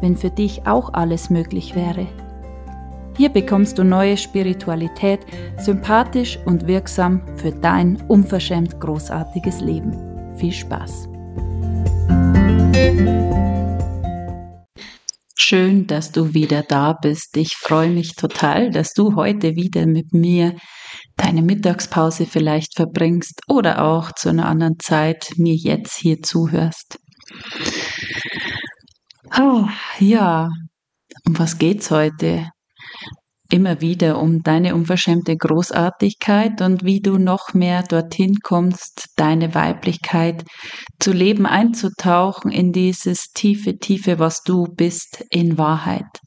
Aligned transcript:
wenn 0.00 0.16
für 0.16 0.30
dich 0.30 0.66
auch 0.66 0.92
alles 0.94 1.30
möglich 1.30 1.74
wäre. 1.74 2.06
Hier 3.16 3.30
bekommst 3.30 3.78
du 3.78 3.84
neue 3.84 4.16
Spiritualität, 4.16 5.20
sympathisch 5.58 6.38
und 6.44 6.66
wirksam 6.66 7.22
für 7.36 7.50
dein 7.50 8.02
unverschämt 8.08 8.78
großartiges 8.78 9.60
Leben. 9.60 10.36
Viel 10.36 10.52
Spaß! 10.52 11.08
Schön, 15.38 15.86
dass 15.86 16.10
du 16.10 16.34
wieder 16.34 16.62
da 16.62 16.92
bist. 16.92 17.36
Ich 17.36 17.56
freue 17.56 17.88
mich 17.88 18.16
total, 18.16 18.70
dass 18.70 18.92
du 18.94 19.14
heute 19.14 19.54
wieder 19.54 19.86
mit 19.86 20.12
mir 20.12 20.56
deine 21.16 21.40
Mittagspause 21.40 22.26
vielleicht 22.26 22.74
verbringst 22.74 23.42
oder 23.46 23.84
auch 23.84 24.12
zu 24.12 24.28
einer 24.28 24.46
anderen 24.46 24.78
Zeit 24.80 25.28
mir 25.36 25.54
jetzt 25.54 25.96
hier 25.98 26.20
zuhörst. 26.20 26.98
Oh, 29.34 29.66
ja, 29.98 30.48
um 31.26 31.38
was 31.38 31.58
geht's 31.58 31.90
heute? 31.90 32.48
Immer 33.50 33.80
wieder 33.80 34.20
um 34.20 34.42
deine 34.42 34.74
unverschämte 34.74 35.36
Großartigkeit 35.36 36.60
und 36.62 36.84
wie 36.84 37.00
du 37.00 37.18
noch 37.18 37.52
mehr 37.54 37.82
dorthin 37.82 38.36
kommst, 38.42 39.08
deine 39.16 39.54
Weiblichkeit 39.54 40.44
zu 40.98 41.12
leben, 41.12 41.46
einzutauchen 41.46 42.50
in 42.50 42.72
dieses 42.72 43.32
tiefe, 43.32 43.78
tiefe, 43.78 44.18
was 44.18 44.42
du 44.42 44.64
bist 44.64 45.24
in 45.30 45.58
Wahrheit. 45.58 46.20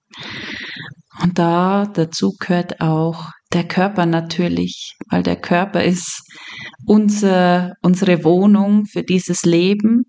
Und 1.22 1.40
da 1.40 1.86
dazu 1.86 2.34
gehört 2.40 2.80
auch 2.80 3.32
der 3.52 3.68
Körper 3.68 4.06
natürlich, 4.06 4.96
weil 5.10 5.24
der 5.24 5.36
Körper 5.36 5.84
ist 5.84 6.22
unser, 6.86 7.74
unsere 7.82 8.24
Wohnung 8.24 8.86
für 8.86 9.04
dieses 9.04 9.44
Leben, 9.44 10.04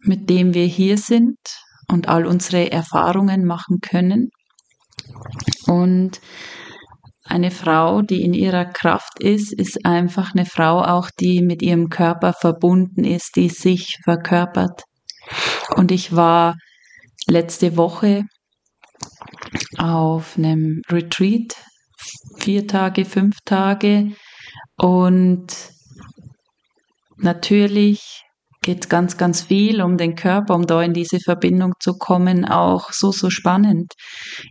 mit 0.00 0.30
dem 0.30 0.54
wir 0.54 0.66
hier 0.66 0.98
sind 0.98 1.38
und 1.92 2.08
all 2.08 2.26
unsere 2.26 2.72
Erfahrungen 2.72 3.44
machen 3.44 3.78
können. 3.80 4.30
Und 5.66 6.20
eine 7.24 7.50
Frau, 7.50 8.02
die 8.02 8.22
in 8.22 8.34
ihrer 8.34 8.64
Kraft 8.64 9.20
ist, 9.20 9.52
ist 9.52 9.86
einfach 9.86 10.34
eine 10.34 10.44
Frau 10.44 10.82
auch, 10.82 11.08
die 11.20 11.40
mit 11.42 11.62
ihrem 11.62 11.88
Körper 11.88 12.32
verbunden 12.32 13.04
ist, 13.04 13.36
die 13.36 13.48
sich 13.48 13.98
verkörpert. 14.04 14.82
Und 15.76 15.92
ich 15.92 16.16
war 16.16 16.56
letzte 17.26 17.76
Woche 17.76 18.24
auf 19.78 20.36
einem 20.36 20.82
Retreat, 20.90 21.56
vier 22.38 22.66
Tage, 22.66 23.04
fünf 23.04 23.36
Tage. 23.44 24.12
Und 24.76 25.46
natürlich 27.16 28.24
geht 28.62 28.88
ganz, 28.88 29.16
ganz 29.16 29.42
viel 29.42 29.82
um 29.82 29.96
den 29.96 30.14
Körper, 30.14 30.54
um 30.54 30.66
da 30.66 30.80
in 30.82 30.94
diese 30.94 31.18
Verbindung 31.18 31.74
zu 31.80 31.94
kommen, 31.98 32.44
auch 32.44 32.92
so, 32.92 33.10
so 33.10 33.28
spannend. 33.28 33.92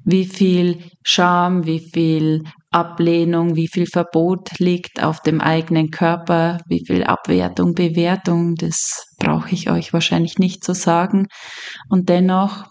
Wie 0.04 0.26
viel 0.26 0.84
Scham, 1.04 1.66
wie 1.66 1.80
viel 1.80 2.44
Ablehnung, 2.72 3.56
wie 3.56 3.68
viel 3.68 3.86
Verbot 3.86 4.60
liegt 4.60 5.02
auf 5.02 5.22
dem 5.22 5.42
eigenen 5.42 5.90
Körper, 5.92 6.60
wie 6.68 6.84
viel 6.86 7.04
Abwertung, 7.04 7.74
Bewertung, 7.74 8.56
das 8.56 9.08
brauche 9.18 9.52
ich 9.52 9.70
euch 9.70 9.94
wahrscheinlich 9.94 10.38
nicht 10.38 10.64
zu 10.64 10.74
sagen. 10.74 11.28
Und 11.90 12.10
dennoch 12.10 12.66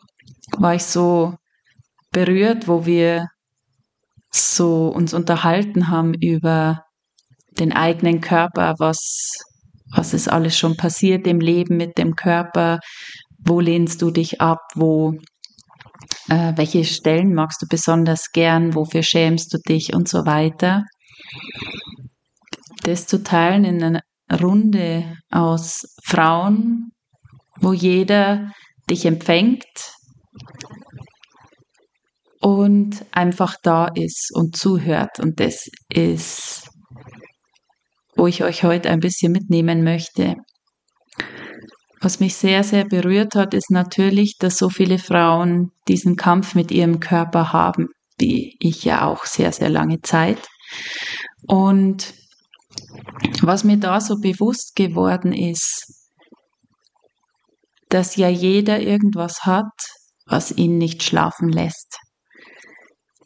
war 0.57 0.75
ich 0.75 0.85
so 0.85 1.35
berührt, 2.13 2.69
wo 2.69 2.87
wir 2.87 3.29
so 4.31 4.89
uns 4.89 5.15
unterhalten 5.15 5.89
haben 5.89 6.15
über 6.15 6.83
den 7.59 7.73
eigenen 7.73 8.21
Körper, 8.21 8.75
was 8.79 9.50
was 9.95 10.15
ist 10.15 10.29
alles 10.29 10.59
schon 10.59 10.77
passiert 10.77 11.27
im 11.27 11.41
Leben 11.41 11.77
mit 11.77 11.99
dem 11.99 12.15
Körper, 12.15 12.81
wo 13.39 13.61
lehnst 13.61 14.03
du 14.03 14.11
dich 14.11 14.41
ab, 14.41 14.61
wo 14.75 15.15
äh, 16.29 16.53
welche 16.57 16.85
Stellen 16.85 17.35
magst 17.35 17.63
du 17.63 17.67
besonders 17.69 18.31
gern, 18.33 18.75
wofür 18.75 19.03
schämst 19.03 19.53
du 19.53 19.59
dich 19.59 19.95
und 19.95 20.09
so 20.09 20.27
weiter. 20.27 20.85
Das 22.83 23.07
zu 23.07 23.23
teilen 23.23 23.65
in 23.65 23.83
einer 23.83 24.03
Runde 24.41 25.17
aus 25.31 25.97
Frauen, 26.05 26.93
wo 27.61 27.73
jeder 27.73 28.53
dich 28.89 29.05
empfängt 29.07 29.65
und 32.41 33.05
einfach 33.13 33.57
da 33.63 33.89
ist 33.95 34.31
und 34.35 34.57
zuhört. 34.57 35.21
Und 35.21 35.41
das 35.41 35.69
ist 35.93 36.69
wo 38.21 38.27
ich 38.27 38.45
euch 38.45 38.65
heute 38.65 38.91
ein 38.91 39.01
bisschen 39.01 39.33
mitnehmen 39.33 39.83
möchte. 39.83 40.37
Was 42.03 42.21
mich 42.21 42.37
sehr, 42.37 42.63
sehr 42.65 42.85
berührt 42.85 43.35
hat, 43.35 43.55
ist 43.55 43.71
natürlich, 43.71 44.37
dass 44.39 44.59
so 44.59 44.69
viele 44.69 44.99
Frauen 44.99 45.73
diesen 45.89 46.17
Kampf 46.17 46.55
mit 46.55 46.71
ihrem 46.71 47.01
Körper 47.01 47.55
haben, 47.55 47.89
wie 48.19 48.57
ich 48.61 48.85
ja 48.85 49.07
auch 49.07 49.25
sehr, 49.25 49.53
sehr 49.53 49.71
lange 49.71 50.03
Zeit. 50.03 50.49
Und 51.47 52.13
was 53.41 53.65
mir 53.65 53.79
da 53.79 54.03
so 54.03 54.17
bewusst 54.21 54.77
geworden 54.77 55.33
ist, 55.33 56.11
dass 57.89 58.17
ja 58.17 58.29
jeder 58.29 58.81
irgendwas 58.81 59.47
hat, 59.47 59.73
was 60.27 60.53
ihn 60.53 60.77
nicht 60.77 61.03
schlafen 61.03 61.49
lässt 61.49 61.99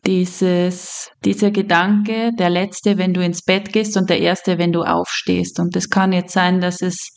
dieses, 0.06 1.10
dieser 1.25 1.50
Gedanke, 1.50 2.31
der 2.38 2.50
letzte, 2.50 2.98
wenn 2.98 3.15
du 3.15 3.25
ins 3.25 3.42
Bett 3.42 3.72
gehst 3.72 3.97
und 3.97 4.10
der 4.10 4.20
erste, 4.20 4.59
wenn 4.59 4.72
du 4.72 4.82
aufstehst. 4.82 5.59
Und 5.60 5.75
das 5.76 5.88
kann 5.88 6.12
jetzt 6.12 6.32
sein, 6.32 6.60
dass 6.60 6.82
es 6.82 7.09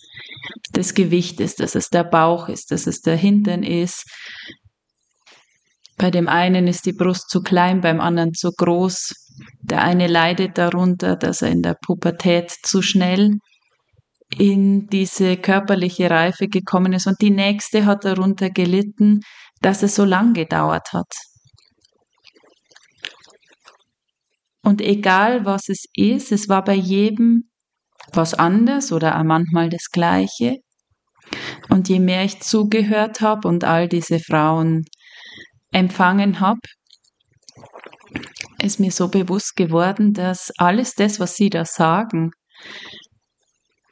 das 0.72 0.94
Gewicht 0.94 1.40
ist, 1.40 1.60
dass 1.60 1.76
es 1.76 1.90
der 1.90 2.04
Bauch 2.04 2.50
ist, 2.50 2.72
dass 2.72 2.88
es 2.88 3.02
der 3.02 3.16
Hintern 3.16 3.64
ist. 3.64 4.06
Bei 5.98 6.12
dem 6.12 6.28
einen 6.28 6.68
ist 6.68 6.86
die 6.86 6.94
Brust 6.94 7.30
zu 7.30 7.42
klein, 7.42 7.82
beim 7.82 8.00
anderen 8.00 8.34
zu 8.34 8.52
groß. 8.52 9.14
Der 9.62 9.82
eine 9.82 10.08
leidet 10.08 10.58
darunter, 10.58 11.16
dass 11.16 11.42
er 11.42 11.50
in 11.50 11.62
der 11.62 11.76
Pubertät 11.76 12.52
zu 12.64 12.82
schnell 12.82 13.38
in 14.38 14.88
diese 14.88 15.38
körperliche 15.38 16.10
Reife 16.10 16.48
gekommen 16.48 16.94
ist 16.94 17.08
und 17.08 17.22
die 17.22 17.32
nächste 17.32 17.86
hat 17.86 18.04
darunter 18.04 18.50
gelitten, 18.50 19.22
dass 19.62 19.84
es 19.84 19.96
so 19.96 20.06
lang 20.06 20.34
gedauert 20.34 20.94
hat. 20.94 21.12
Und 24.68 24.82
egal 24.82 25.46
was 25.46 25.70
es 25.70 25.86
ist, 25.96 26.34
es 26.34 26.50
war 26.50 26.62
bei 26.62 26.74
jedem 26.74 27.50
was 28.12 28.34
anders 28.34 28.92
oder 28.92 29.18
auch 29.18 29.24
manchmal 29.24 29.70
das 29.70 29.86
Gleiche. 29.94 30.58
Und 31.70 31.88
je 31.88 32.02
mehr 32.02 32.26
ich 32.26 32.42
zugehört 32.42 33.22
habe 33.22 33.48
und 33.48 33.64
all 33.64 33.88
diese 33.88 34.20
Frauen 34.20 34.84
empfangen 35.72 36.42
habe, 36.42 36.60
ist 38.62 38.82
mir 38.82 38.92
so 38.92 39.08
bewusst 39.08 39.56
geworden, 39.56 40.12
dass 40.12 40.52
alles 40.58 40.96
das, 40.96 41.22
was 41.22 41.38
sie 41.38 41.50
da 41.50 41.64
sagen, 41.64 42.32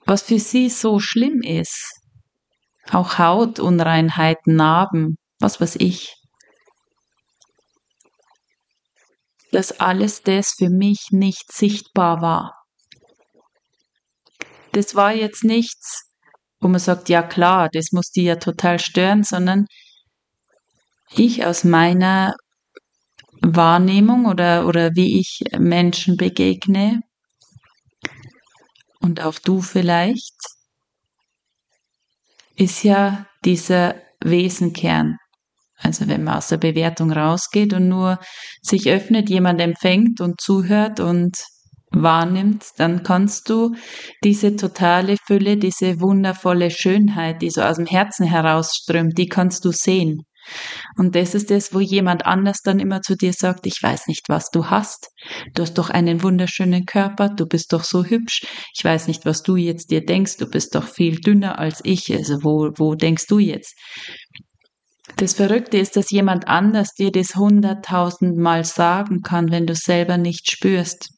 was 0.05 0.23
für 0.23 0.39
sie 0.39 0.67
so 0.67 0.99
schlimm 0.99 1.39
ist, 1.41 2.01
auch 2.91 3.17
Hautunreinheiten, 3.17 4.57
Narben, 4.57 5.15
was 5.39 5.61
weiß 5.61 5.77
ich, 5.77 6.13
dass 9.55 9.79
alles 9.79 10.21
das 10.21 10.53
für 10.57 10.69
mich 10.69 11.07
nicht 11.11 11.49
sichtbar 11.49 12.21
war. 12.21 12.53
Das 14.73 14.95
war 14.95 15.13
jetzt 15.13 15.45
nichts, 15.45 16.11
wo 16.59 16.67
man 16.67 16.81
sagt, 16.81 17.07
ja 17.07 17.23
klar, 17.23 17.69
das 17.71 17.93
muss 17.93 18.11
die 18.11 18.23
ja 18.23 18.35
total 18.35 18.79
stören, 18.79 19.23
sondern 19.23 19.65
ich 21.11 21.45
aus 21.45 21.63
meiner 21.63 22.35
Wahrnehmung 23.41 24.25
oder, 24.25 24.67
oder 24.67 24.93
wie 24.95 25.21
ich 25.21 25.39
Menschen 25.57 26.17
begegne 26.17 26.99
und 28.99 29.21
auch 29.21 29.39
du 29.39 29.61
vielleicht, 29.61 30.35
ist 32.57 32.83
ja 32.83 33.25
dieser 33.45 33.95
Wesenkern. 34.19 35.17
Also 35.77 36.07
wenn 36.07 36.23
man 36.23 36.37
aus 36.37 36.47
der 36.47 36.57
Bewertung 36.57 37.11
rausgeht 37.11 37.73
und 37.73 37.87
nur 37.87 38.19
sich 38.61 38.89
öffnet, 38.89 39.29
jemand 39.29 39.59
empfängt 39.61 40.21
und 40.21 40.39
zuhört 40.39 40.99
und 40.99 41.35
wahrnimmt, 41.91 42.65
dann 42.77 43.03
kannst 43.03 43.49
du 43.49 43.75
diese 44.23 44.55
totale 44.55 45.17
Fülle, 45.25 45.57
diese 45.57 45.99
wundervolle 46.01 46.71
Schönheit, 46.71 47.41
die 47.41 47.49
so 47.49 47.61
aus 47.61 47.77
dem 47.77 47.85
Herzen 47.85 48.25
herausströmt, 48.25 49.17
die 49.17 49.27
kannst 49.27 49.65
du 49.65 49.71
sehen. 49.71 50.23
Und 50.97 51.15
das 51.15 51.33
ist 51.33 51.49
das, 51.49 51.73
wo 51.73 51.79
jemand 51.79 52.25
anders 52.25 52.61
dann 52.63 52.79
immer 52.79 53.01
zu 53.01 53.15
dir 53.15 53.33
sagt, 53.33 53.65
ich 53.65 53.81
weiß 53.81 54.07
nicht, 54.07 54.29
was 54.29 54.49
du 54.51 54.67
hast. 54.67 55.09
Du 55.53 55.63
hast 55.63 55.73
doch 55.75 55.89
einen 55.89 56.21
wunderschönen 56.21 56.85
Körper, 56.85 57.29
du 57.29 57.47
bist 57.47 57.73
doch 57.73 57.83
so 57.83 58.05
hübsch. 58.05 58.45
Ich 58.77 58.83
weiß 58.83 59.07
nicht, 59.07 59.25
was 59.25 59.41
du 59.41 59.55
jetzt 59.55 59.89
dir 59.89 60.05
denkst, 60.05 60.37
du 60.37 60.45
bist 60.47 60.75
doch 60.75 60.87
viel 60.87 61.19
dünner 61.19 61.57
als 61.57 61.81
ich. 61.83 62.13
Also 62.13 62.43
wo, 62.43 62.69
wo 62.77 62.95
denkst 62.95 63.25
du 63.27 63.39
jetzt? 63.39 63.75
Das 65.17 65.33
Verrückte 65.33 65.77
ist, 65.77 65.95
dass 65.95 66.11
jemand 66.11 66.47
anders 66.47 66.93
dir 66.93 67.11
das 67.11 67.35
hunderttausendmal 67.35 68.65
sagen 68.65 69.21
kann, 69.21 69.49
wenn 69.49 69.65
du 69.65 69.73
selber 69.73 70.17
nicht 70.17 70.51
spürst. 70.51 71.09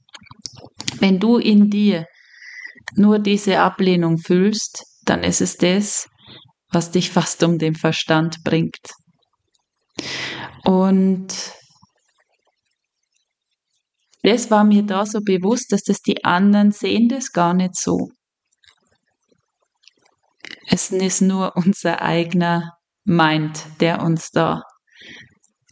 Wenn 0.99 1.19
du 1.19 1.37
in 1.37 1.69
dir 1.69 2.05
nur 2.95 3.17
diese 3.17 3.59
Ablehnung 3.59 4.19
fühlst, 4.19 4.83
dann 5.05 5.23
ist 5.23 5.41
es 5.41 5.57
das, 5.57 6.07
was 6.69 6.91
dich 6.91 7.09
fast 7.09 7.41
um 7.43 7.57
den 7.57 7.75
Verstand 7.75 8.43
bringt. 8.43 8.93
Und 10.63 11.27
das 14.21 14.51
war 14.51 14.63
mir 14.63 14.83
da 14.83 15.05
so 15.05 15.21
bewusst, 15.21 15.71
dass 15.71 15.81
das 15.83 16.01
die 16.01 16.23
anderen 16.23 16.71
sehen 16.71 17.07
das 17.09 17.31
gar 17.31 17.53
nicht 17.53 17.75
so. 17.75 18.09
Es 20.67 20.91
ist 20.91 21.21
nur 21.21 21.55
unser 21.55 22.01
eigener 22.01 22.76
Mind, 23.09 23.65
der 23.79 24.03
uns 24.03 24.31
da 24.31 24.63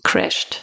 crasht. 0.04 0.62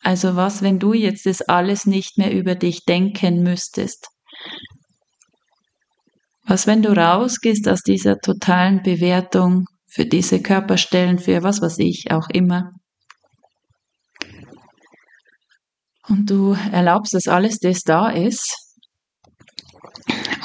Also 0.00 0.34
was, 0.34 0.62
wenn 0.62 0.78
du 0.78 0.94
jetzt 0.94 1.26
das 1.26 1.42
alles 1.42 1.84
nicht 1.84 2.16
mehr 2.16 2.32
über 2.32 2.54
dich 2.54 2.86
denken 2.86 3.42
müsstest? 3.42 4.08
Was, 6.46 6.66
wenn 6.66 6.80
du 6.80 6.96
rausgehst 6.96 7.68
aus 7.68 7.82
dieser 7.82 8.16
totalen 8.16 8.82
Bewertung 8.82 9.66
für 9.86 10.06
diese 10.06 10.40
Körperstellen, 10.40 11.18
für 11.18 11.42
was 11.42 11.60
weiß 11.60 11.78
ich 11.80 12.06
auch 12.10 12.30
immer? 12.30 12.70
Und 16.08 16.30
du 16.30 16.56
erlaubst, 16.72 17.12
dass 17.12 17.28
alles 17.28 17.58
das 17.58 17.82
da 17.82 18.08
ist 18.08 18.67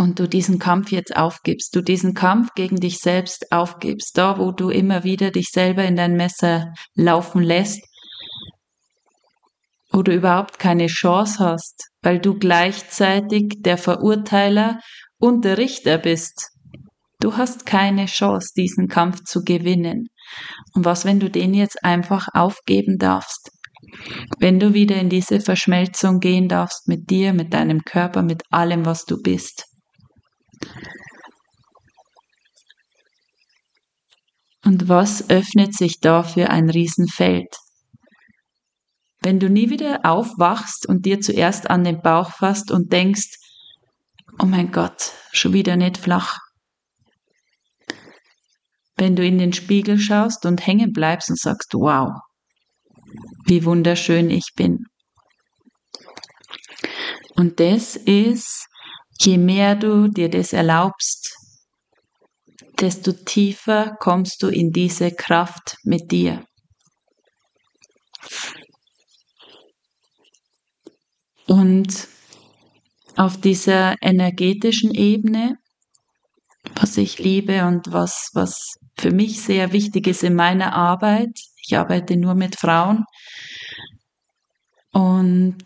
und 0.04 0.20
du 0.20 0.28
diesen 0.28 0.60
Kampf 0.60 0.92
jetzt 0.92 1.16
aufgibst, 1.16 1.74
du 1.74 1.82
diesen 1.82 2.14
Kampf 2.14 2.50
gegen 2.56 2.76
dich 2.76 2.98
selbst 2.98 3.54
aufgibst, 3.54 4.18
da 4.18 4.38
wo 4.38 4.52
du 4.52 4.70
immer 4.70 5.06
wieder 5.06 5.32
dich 5.32 5.48
selber 5.50 5.86
in 5.86 5.96
dein 5.96 6.18
Messer 6.18 6.74
laufen 6.94 7.42
lässt, 7.42 7.82
wo 9.92 10.02
du 10.02 10.14
überhaupt 10.14 10.60
keine 10.60 10.88
Chance 10.88 11.40
hast, 11.40 11.88
weil 12.02 12.20
du 12.20 12.38
gleichzeitig 12.38 13.62
der 13.62 13.78
Verurteiler 13.78 14.82
und 15.20 15.46
der 15.46 15.58
Richter 15.58 15.98
bist. 15.98 16.50
Du 17.22 17.38
hast 17.38 17.66
keine 17.66 18.08
Chance, 18.08 18.50
diesen 18.58 18.90
Kampf 18.90 19.24
zu 19.24 19.42
gewinnen. 19.42 20.08
Und 20.74 20.84
was, 20.84 21.06
wenn 21.06 21.22
du 21.22 21.30
den 21.30 21.54
jetzt 21.54 21.82
einfach 21.86 22.28
aufgeben 22.34 22.98
darfst? 22.98 23.52
Wenn 24.38 24.60
du 24.60 24.74
wieder 24.74 24.98
in 24.98 25.08
diese 25.08 25.40
Verschmelzung 25.40 26.20
gehen 26.20 26.50
darfst 26.50 26.90
mit 26.90 27.10
dir, 27.10 27.32
mit 27.32 27.54
deinem 27.54 27.86
Körper, 27.86 28.22
mit 28.22 28.44
allem, 28.50 28.86
was 28.86 29.06
du 29.06 29.22
bist. 29.22 29.73
Und 34.66 34.88
was 34.88 35.30
öffnet 35.30 35.76
sich 35.76 36.00
da 36.00 36.24
für 36.24 36.50
ein 36.50 36.70
Riesenfeld? 36.70 37.58
Wenn 39.22 39.40
du 39.40 39.50
nie 39.50 39.70
wieder 39.70 40.02
aufwachst 40.04 40.86
und 40.88 41.06
dir 41.06 41.22
zuerst 41.22 41.70
an 41.70 41.84
den 41.84 42.02
Bauch 42.02 42.32
fasst 42.32 42.72
und 42.72 42.92
denkst, 42.92 43.38
oh 44.40 44.46
mein 44.46 44.72
Gott, 44.72 45.12
schon 45.32 45.54
wieder 45.54 45.76
nicht 45.76 45.98
flach. 45.98 46.40
Wenn 48.96 49.16
du 49.16 49.26
in 49.26 49.38
den 49.38 49.54
Spiegel 49.54 49.98
schaust 50.00 50.46
und 50.46 50.66
hängen 50.66 50.92
bleibst 50.92 51.30
und 51.30 51.40
sagst, 51.40 51.74
wow, 51.74 52.12
wie 53.46 53.66
wunderschön 53.66 54.30
ich 54.30 54.52
bin. 54.56 54.86
Und 57.36 57.60
das 57.60 57.96
ist, 57.96 58.68
je 59.20 59.38
mehr 59.38 59.76
du 59.76 60.08
dir 60.08 60.30
das 60.30 60.54
erlaubst, 60.54 61.43
desto 62.84 63.14
tiefer 63.14 63.96
kommst 63.98 64.44
du 64.44 64.50
in 64.50 64.72
diese 64.72 65.12
Kraft 65.12 65.78
mit 65.86 66.12
dir. 66.12 66.46
Und 71.48 72.10
auf 73.16 73.40
dieser 73.40 73.96
energetischen 74.02 74.94
Ebene, 74.94 75.56
was 76.76 76.98
ich 76.98 77.20
liebe 77.20 77.66
und 77.66 77.94
was, 77.94 78.32
was 78.34 78.74
für 78.98 79.12
mich 79.12 79.42
sehr 79.42 79.72
wichtig 79.72 80.08
ist 80.08 80.24
in 80.24 80.36
meiner 80.36 80.74
Arbeit. 80.74 81.40
Ich 81.66 81.78
arbeite 81.78 82.18
nur 82.18 82.36
mit 82.36 82.58
Frauen. 82.58 83.06
Und 84.92 85.64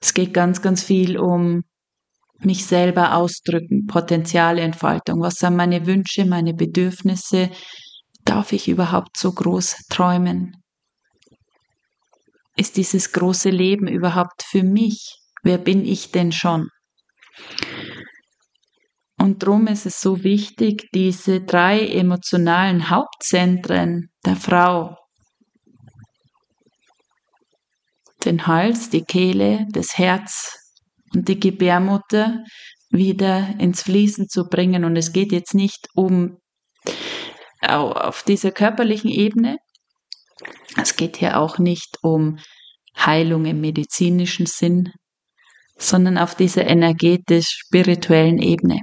es 0.00 0.14
geht 0.14 0.32
ganz, 0.32 0.62
ganz 0.62 0.84
viel 0.84 1.18
um 1.18 1.64
mich 2.40 2.66
selber 2.66 3.14
ausdrücken, 3.14 3.86
Potenzialentfaltung. 3.86 5.20
Was 5.20 5.36
sind 5.36 5.56
meine 5.56 5.86
Wünsche, 5.86 6.24
meine 6.24 6.54
Bedürfnisse? 6.54 7.50
Darf 8.24 8.52
ich 8.52 8.68
überhaupt 8.68 9.16
so 9.16 9.32
groß 9.32 9.86
träumen? 9.88 10.52
Ist 12.56 12.76
dieses 12.76 13.12
große 13.12 13.50
Leben 13.50 13.86
überhaupt 13.86 14.42
für 14.42 14.62
mich? 14.62 15.18
Wer 15.42 15.58
bin 15.58 15.84
ich 15.84 16.10
denn 16.10 16.32
schon? 16.32 16.68
Und 19.18 19.42
darum 19.42 19.66
ist 19.66 19.86
es 19.86 20.00
so 20.00 20.24
wichtig, 20.24 20.88
diese 20.94 21.40
drei 21.40 21.86
emotionalen 21.86 22.90
Hauptzentren 22.90 24.10
der 24.24 24.36
Frau, 24.36 24.96
den 28.24 28.46
Hals, 28.46 28.90
die 28.90 29.02
Kehle, 29.02 29.66
das 29.70 29.96
Herz 29.98 30.65
und 31.16 31.28
die 31.28 31.40
Gebärmutter 31.40 32.44
wieder 32.90 33.54
ins 33.58 33.82
Fließen 33.82 34.28
zu 34.28 34.44
bringen. 34.44 34.84
Und 34.84 34.96
es 34.96 35.12
geht 35.12 35.32
jetzt 35.32 35.54
nicht 35.54 35.88
um 35.94 36.36
auf 37.62 38.22
dieser 38.22 38.52
körperlichen 38.52 39.10
Ebene. 39.10 39.56
Es 40.80 40.96
geht 40.96 41.16
hier 41.16 41.40
auch 41.40 41.58
nicht 41.58 41.98
um 42.02 42.38
Heilung 42.96 43.46
im 43.46 43.60
medizinischen 43.60 44.46
Sinn, 44.46 44.92
sondern 45.78 46.18
auf 46.18 46.34
dieser 46.34 46.66
energetisch-spirituellen 46.66 48.38
Ebene. 48.38 48.80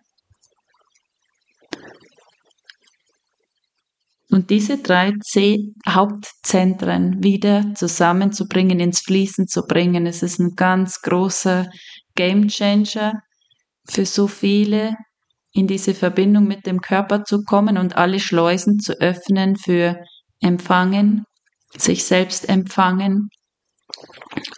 Und 4.30 4.49
diese 4.49 4.80
drei 4.80 5.13
C 5.23 5.73
Hauptzentren 5.87 7.23
wieder 7.23 7.75
zusammenzubringen, 7.75 8.80
ins 8.80 9.02
Fließen 9.02 9.47
zu 9.47 9.61
bringen, 9.68 10.07
es 10.07 10.23
ist 10.23 10.40
ein 10.40 10.56
ganz 10.56 11.02
großer 11.02 11.68
Game 12.15 12.47
Changer 12.47 13.13
für 13.89 14.05
so 14.05 14.27
viele, 14.27 14.95
in 15.53 15.67
diese 15.67 15.93
Verbindung 15.93 16.45
mit 16.45 16.65
dem 16.65 16.81
Körper 16.81 17.23
zu 17.23 17.43
kommen 17.43 17.77
und 17.77 17.95
alle 17.95 18.19
Schleusen 18.19 18.79
zu 18.79 18.99
öffnen 18.99 19.55
für 19.55 19.97
Empfangen, 20.41 21.25
sich 21.77 22.03
selbst 22.03 22.49
empfangen 22.49 23.29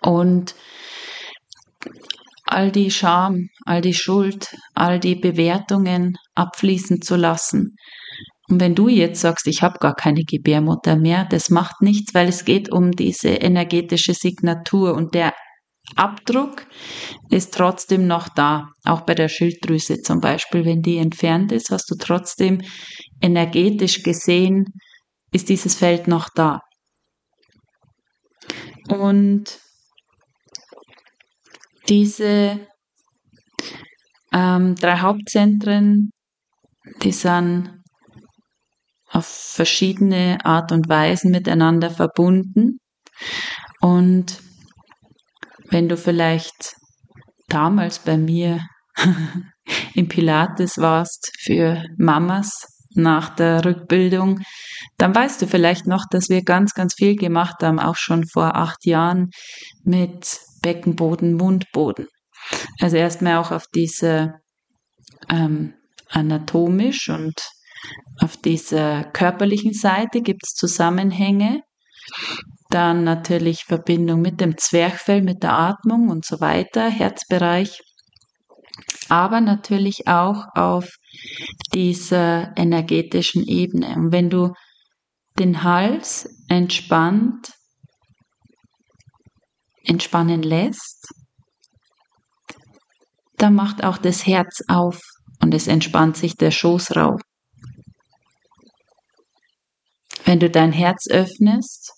und 0.02 0.56
all 2.46 2.72
die 2.72 2.92
Scham, 2.92 3.50
all 3.66 3.82
die 3.82 3.94
Schuld, 3.94 4.56
all 4.74 5.00
die 5.00 5.16
Bewertungen 5.16 6.16
abfließen 6.36 7.02
zu 7.02 7.16
lassen. 7.16 7.76
Und 8.48 8.62
wenn 8.62 8.76
du 8.76 8.88
jetzt 8.88 9.22
sagst, 9.22 9.48
ich 9.48 9.64
habe 9.64 9.80
gar 9.80 9.96
keine 9.96 10.24
Gebärmutter 10.24 10.96
mehr, 10.96 11.26
das 11.26 11.50
macht 11.50 11.82
nichts, 11.82 12.14
weil 12.14 12.28
es 12.28 12.46
geht 12.46 12.72
um 12.72 12.92
diese 12.92 13.30
energetische 13.30 14.14
Signatur 14.14 14.94
und 14.94 15.16
der 15.16 15.34
Abdruck 15.96 16.66
ist 17.30 17.54
trotzdem 17.54 18.08
noch 18.08 18.28
da. 18.30 18.70
Auch 18.84 19.02
bei 19.02 19.16
der 19.16 19.30
Schilddrüse 19.30 20.02
zum 20.02 20.20
Beispiel, 20.20 20.66
wenn 20.66 20.82
die 20.82 20.98
entfernt 20.98 21.52
ist, 21.52 21.70
hast 21.70 21.90
du 21.90 21.96
trotzdem 21.96 22.62
energetisch 23.22 24.04
gesehen, 24.04 24.66
ist 25.32 25.50
dieses 25.50 25.76
Feld 25.76 26.08
noch 26.08 26.30
da. 26.34 26.62
Und 28.88 29.60
diese 31.88 32.68
ähm, 34.34 34.76
drei 34.76 35.00
Hauptzentren, 35.00 36.12
die 37.02 37.12
sind 37.12 37.84
auf 39.10 39.26
verschiedene 39.26 40.38
Art 40.44 40.72
und 40.72 40.90
Weisen 40.90 41.32
miteinander 41.32 41.90
verbunden. 41.90 42.80
Und 43.82 44.42
wenn 45.70 45.90
du 45.90 45.98
vielleicht 45.98 46.76
damals 47.48 48.00
bei 48.00 48.18
mir 48.18 48.66
im 49.94 50.08
Pilates 50.08 50.78
warst 50.78 51.32
für 51.40 51.84
Mamas 51.98 52.68
nach 52.96 53.30
der 53.36 53.66
Rückbildung, 53.66 54.40
dann 54.98 55.14
weißt 55.14 55.42
du 55.42 55.48
vielleicht 55.48 55.86
noch, 55.86 56.06
dass 56.10 56.30
wir 56.30 56.44
ganz, 56.44 56.74
ganz 56.74 56.94
viel 56.96 57.16
gemacht 57.16 57.56
haben, 57.62 57.80
auch 57.80 57.96
schon 57.96 58.26
vor 58.26 58.56
acht 58.56 58.86
Jahren 58.86 59.32
mit 59.84 60.40
Beckenboden, 60.62 61.34
Mundboden. 61.34 62.08
Also 62.80 62.98
erstmal 62.98 63.38
auch 63.38 63.52
auf 63.52 63.66
diese 63.74 64.36
ähm, 65.30 65.74
anatomisch 66.10 67.10
und 67.10 67.34
auf 68.22 68.38
dieser 68.38 69.04
körperlichen 69.04 69.74
Seite 69.74 70.22
gibt 70.22 70.42
es 70.46 70.54
Zusammenhänge. 70.54 71.62
Dann 72.70 73.04
natürlich 73.04 73.64
Verbindung 73.66 74.22
mit 74.22 74.42
dem 74.42 74.58
Zwerchfell, 74.58 75.22
mit 75.22 75.44
der 75.44 75.54
Atmung 75.54 76.10
und 76.10 76.26
so 76.26 76.40
weiter, 76.42 76.90
Herzbereich. 76.90 77.80
Aber 79.08 79.40
natürlich 79.40 80.08
auch 80.08 80.46
auf 80.56 80.90
dieser 81.74 82.58
energetischen 82.58 83.46
Ebene. 83.48 83.96
Und 83.96 84.12
wenn 84.12 84.30
du 84.30 84.54
den 85.38 85.64
Hals 85.64 86.28
entspannt 86.50 87.54
entspannen 89.88 90.42
lässt, 90.42 91.08
dann 93.38 93.54
macht 93.54 93.84
auch 93.84 93.98
das 93.98 94.26
Herz 94.26 94.62
auf 94.68 95.00
und 95.42 95.54
es 95.54 95.68
entspannt 95.68 96.18
sich 96.18 96.36
der 96.38 96.52
Schoßraum. 96.52 97.20
Wenn 100.24 100.40
du 100.40 100.50
dein 100.50 100.72
Herz 100.72 101.08
öffnest, 101.10 101.92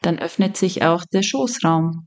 dann 0.00 0.18
öffnet 0.18 0.56
sich 0.56 0.82
auch 0.82 1.04
der 1.12 1.22
Schoßraum. 1.22 2.06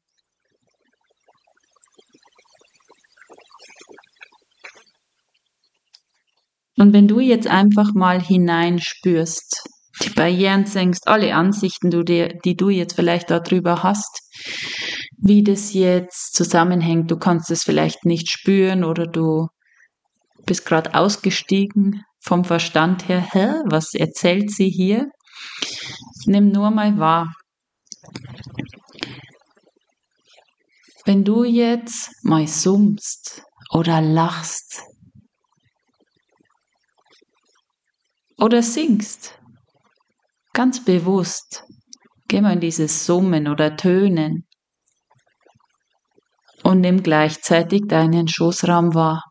Und 6.78 6.94
wenn 6.94 7.08
du 7.08 7.20
jetzt 7.20 7.48
einfach 7.48 7.94
mal 7.94 8.20
hineinspürst, 8.22 9.70
die 10.04 10.10
Barrieren 10.10 10.66
senkst, 10.66 11.08
alle 11.08 11.36
Ansichten, 11.36 11.92
die 11.92 12.56
du 12.56 12.70
jetzt 12.70 12.96
vielleicht 12.96 13.30
darüber 13.30 13.84
hast, 13.84 14.22
wie 15.18 15.44
das 15.44 15.74
jetzt 15.74 16.34
zusammenhängt, 16.34 17.12
du 17.12 17.18
kannst 17.18 17.52
es 17.52 17.62
vielleicht 17.62 18.06
nicht 18.06 18.32
spüren 18.32 18.84
oder 18.84 19.06
du 19.06 19.48
bist 20.48 20.66
gerade 20.66 20.96
ausgestiegen 20.96 22.04
vom 22.20 22.46
Verstand 22.46 23.08
her, 23.08 23.28
hä, 23.32 23.54
was 23.70 23.94
erzählt 23.94 24.50
sie 24.50 24.70
hier? 24.70 25.08
Nimm 26.26 26.50
nur 26.50 26.72
mal 26.72 26.98
wahr. 26.98 27.32
Wenn 31.06 31.24
du 31.24 31.44
jetzt 31.44 32.12
mal 32.24 32.48
summst 32.48 33.44
oder 33.72 34.02
lachst 34.02 34.82
oder 38.38 38.62
singst, 38.62 39.40
ganz 40.54 40.84
bewusst, 40.84 41.64
geh 42.28 42.42
mal 42.42 42.54
in 42.54 42.60
dieses 42.60 43.06
Summen 43.06 43.48
oder 43.48 43.76
Tönen 43.76 44.48
und 46.64 46.82
nimm 46.82 47.04
gleichzeitig 47.04 47.82
deinen 47.88 48.28
Schoßraum 48.28 48.94
wahr. 48.94 49.24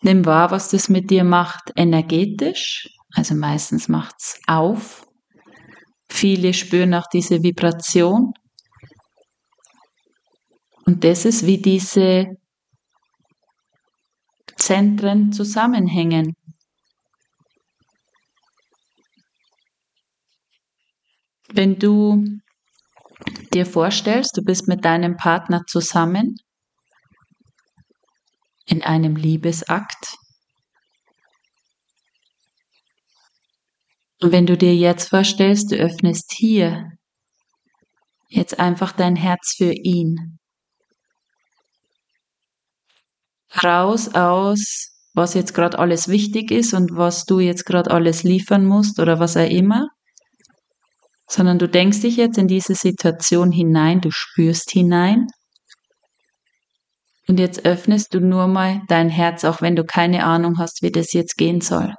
Nimm 0.00 0.24
wahr, 0.24 0.50
was 0.50 0.70
das 0.70 0.88
mit 0.88 1.10
dir 1.10 1.24
macht 1.24 1.72
energetisch. 1.76 2.88
Also 3.18 3.34
meistens 3.34 3.88
macht's 3.88 4.40
auf. 4.46 5.04
Viele 6.08 6.54
spüren 6.54 6.94
auch 6.94 7.08
diese 7.12 7.42
Vibration. 7.42 8.32
Und 10.86 11.02
das 11.02 11.24
ist, 11.24 11.44
wie 11.44 11.60
diese 11.60 12.36
Zentren 14.56 15.32
zusammenhängen. 15.32 16.36
Wenn 21.52 21.76
du 21.76 22.24
dir 23.52 23.66
vorstellst, 23.66 24.36
du 24.36 24.42
bist 24.42 24.68
mit 24.68 24.84
deinem 24.84 25.16
Partner 25.16 25.64
zusammen 25.66 26.36
in 28.66 28.84
einem 28.84 29.16
Liebesakt. 29.16 29.97
Und 34.28 34.32
wenn 34.32 34.44
du 34.44 34.58
dir 34.58 34.76
jetzt 34.76 35.08
vorstellst, 35.08 35.72
du 35.72 35.76
öffnest 35.76 36.34
hier 36.36 36.90
jetzt 38.28 38.60
einfach 38.60 38.92
dein 38.92 39.16
Herz 39.16 39.54
für 39.56 39.72
ihn. 39.72 40.38
Raus 43.64 44.14
aus, 44.14 44.90
was 45.14 45.32
jetzt 45.32 45.54
gerade 45.54 45.78
alles 45.78 46.08
wichtig 46.08 46.50
ist 46.50 46.74
und 46.74 46.94
was 46.94 47.24
du 47.24 47.40
jetzt 47.40 47.64
gerade 47.64 47.90
alles 47.90 48.22
liefern 48.22 48.66
musst 48.66 49.00
oder 49.00 49.18
was 49.18 49.34
auch 49.38 49.48
immer, 49.48 49.88
sondern 51.26 51.58
du 51.58 51.66
denkst 51.66 52.02
dich 52.02 52.18
jetzt 52.18 52.36
in 52.36 52.48
diese 52.48 52.74
Situation 52.74 53.50
hinein, 53.50 54.02
du 54.02 54.10
spürst 54.10 54.70
hinein 54.72 55.28
und 57.28 57.40
jetzt 57.40 57.64
öffnest 57.64 58.12
du 58.12 58.20
nur 58.20 58.46
mal 58.46 58.82
dein 58.88 59.08
Herz, 59.08 59.46
auch 59.46 59.62
wenn 59.62 59.74
du 59.74 59.84
keine 59.84 60.22
Ahnung 60.24 60.58
hast, 60.58 60.82
wie 60.82 60.92
das 60.92 61.14
jetzt 61.14 61.38
gehen 61.38 61.62
soll. 61.62 61.94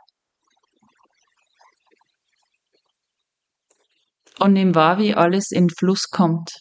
Und 4.39 4.53
nimm 4.53 4.73
wahr, 4.73 4.97
wie 4.97 5.13
alles 5.13 5.51
in 5.51 5.69
Fluss 5.69 6.09
kommt. 6.09 6.51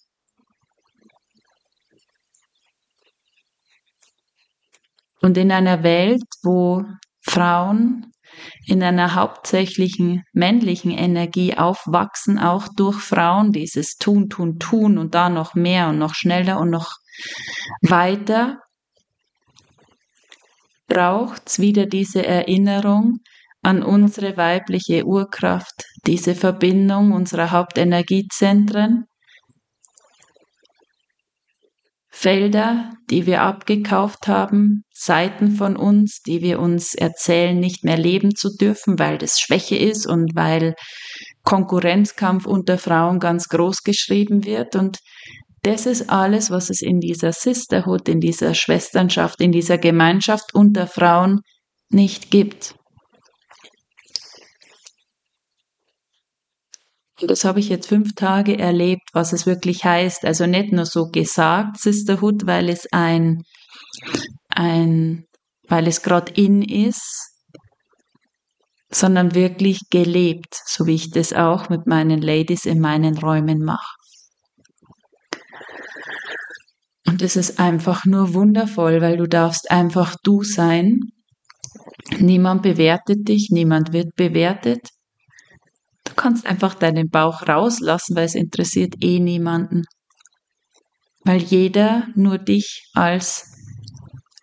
Und 5.20 5.36
in 5.36 5.52
einer 5.52 5.82
Welt, 5.82 6.22
wo 6.42 6.84
Frauen 7.20 8.12
in 8.66 8.82
einer 8.82 9.14
hauptsächlichen 9.14 10.22
männlichen 10.32 10.90
Energie 10.90 11.56
aufwachsen, 11.56 12.38
auch 12.38 12.68
durch 12.76 12.98
Frauen, 12.98 13.52
dieses 13.52 13.96
Tun, 13.96 14.28
Tun, 14.28 14.58
Tun 14.58 14.98
und 14.98 15.14
da 15.14 15.28
noch 15.28 15.54
mehr 15.54 15.88
und 15.88 15.98
noch 15.98 16.14
schneller 16.14 16.60
und 16.60 16.70
noch 16.70 16.92
weiter, 17.82 18.58
braucht's 20.86 21.58
wieder 21.58 21.86
diese 21.86 22.24
Erinnerung 22.24 23.18
an 23.62 23.82
unsere 23.82 24.36
weibliche 24.36 25.04
Urkraft, 25.04 25.84
diese 26.06 26.34
Verbindung 26.34 27.12
unserer 27.12 27.50
Hauptenergiezentren, 27.50 29.06
Felder, 32.20 32.90
die 33.10 33.26
wir 33.26 33.42
abgekauft 33.42 34.26
haben, 34.26 34.82
Seiten 34.92 35.52
von 35.52 35.76
uns, 35.76 36.20
die 36.26 36.42
wir 36.42 36.58
uns 36.58 36.96
erzählen, 36.96 37.56
nicht 37.56 37.84
mehr 37.84 37.96
leben 37.96 38.34
zu 38.34 38.56
dürfen, 38.56 38.98
weil 38.98 39.18
das 39.18 39.38
Schwäche 39.38 39.76
ist 39.76 40.04
und 40.04 40.34
weil 40.34 40.74
Konkurrenzkampf 41.44 42.44
unter 42.44 42.76
Frauen 42.76 43.20
ganz 43.20 43.48
groß 43.48 43.84
geschrieben 43.84 44.44
wird. 44.44 44.74
Und 44.74 44.98
das 45.62 45.86
ist 45.86 46.10
alles, 46.10 46.50
was 46.50 46.70
es 46.70 46.82
in 46.82 46.98
dieser 46.98 47.32
Sisterhood, 47.32 48.08
in 48.08 48.18
dieser 48.18 48.54
Schwesternschaft, 48.54 49.40
in 49.40 49.52
dieser 49.52 49.78
Gemeinschaft 49.78 50.54
unter 50.54 50.88
Frauen 50.88 51.42
nicht 51.88 52.32
gibt. 52.32 52.74
Das 57.26 57.44
habe 57.44 57.60
ich 57.60 57.68
jetzt 57.68 57.88
fünf 57.88 58.14
Tage 58.14 58.58
erlebt, 58.58 59.08
was 59.12 59.32
es 59.32 59.46
wirklich 59.46 59.84
heißt. 59.84 60.24
Also 60.24 60.46
nicht 60.46 60.72
nur 60.72 60.86
so 60.86 61.06
gesagt, 61.06 61.78
Sisterhood, 61.78 62.46
weil 62.46 62.68
es 62.68 62.86
ein, 62.92 63.42
ein, 64.48 65.24
weil 65.68 65.88
es 65.88 66.02
gerade 66.02 66.32
in 66.34 66.62
ist, 66.62 67.32
sondern 68.90 69.34
wirklich 69.34 69.80
gelebt, 69.90 70.54
so 70.66 70.86
wie 70.86 70.94
ich 70.94 71.10
das 71.10 71.32
auch 71.32 71.68
mit 71.68 71.86
meinen 71.86 72.22
Ladies 72.22 72.64
in 72.64 72.80
meinen 72.80 73.18
Räumen 73.18 73.58
mache. 73.64 73.96
Und 77.06 77.22
es 77.22 77.36
ist 77.36 77.58
einfach 77.58 78.04
nur 78.04 78.34
wundervoll, 78.34 79.00
weil 79.00 79.16
du 79.16 79.26
darfst 79.26 79.70
einfach 79.70 80.14
du 80.22 80.42
sein. 80.42 81.00
Niemand 82.18 82.62
bewertet 82.62 83.28
dich, 83.28 83.48
niemand 83.50 83.92
wird 83.92 84.14
bewertet. 84.14 84.88
Kannst 86.18 86.46
einfach 86.46 86.74
deinen 86.74 87.08
Bauch 87.10 87.46
rauslassen, 87.46 88.16
weil 88.16 88.24
es 88.24 88.34
interessiert 88.34 88.94
eh 89.00 89.20
niemanden. 89.20 89.84
Weil 91.24 91.40
jeder 91.40 92.08
nur 92.16 92.38
dich 92.38 92.90
als 92.92 93.44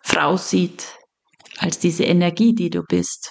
Frau 0.02 0.38
sieht, 0.38 0.94
als 1.58 1.78
diese 1.78 2.04
Energie, 2.04 2.54
die 2.54 2.70
du 2.70 2.82
bist. 2.82 3.30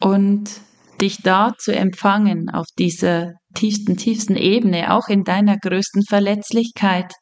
Und 0.00 0.50
dich 1.00 1.18
da 1.22 1.52
zu 1.56 1.72
empfangen 1.72 2.50
auf 2.50 2.66
dieser 2.76 3.34
tiefsten, 3.54 3.96
tiefsten 3.96 4.34
Ebene, 4.34 4.92
auch 4.92 5.06
in 5.08 5.22
deiner 5.22 5.58
größten 5.58 6.02
Verletzlichkeit, 6.08 7.12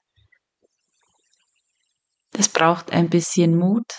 das 2.30 2.48
braucht 2.48 2.90
ein 2.90 3.10
bisschen 3.10 3.54
Mut, 3.54 3.92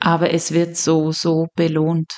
aber 0.00 0.32
es 0.32 0.50
wird 0.50 0.76
so, 0.76 1.12
so 1.12 1.46
belohnt. 1.54 2.12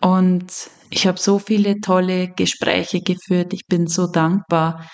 Und 0.00 0.70
ich 0.90 1.06
habe 1.06 1.18
so 1.18 1.38
viele 1.38 1.80
tolle 1.80 2.28
Gespräche 2.28 3.00
geführt. 3.00 3.52
Ich 3.52 3.66
bin 3.66 3.86
so 3.86 4.06
dankbar 4.06 4.88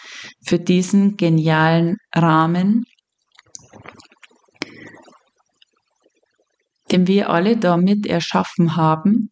für 0.44 0.58
diesen 0.58 1.16
genialen 1.16 1.96
Rahmen, 2.14 2.84
den 6.90 7.06
wir 7.06 7.30
alle 7.30 7.56
damit 7.56 8.06
erschaffen 8.06 8.76
haben. 8.76 9.30